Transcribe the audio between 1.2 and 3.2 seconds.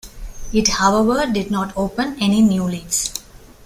did not open any new leads.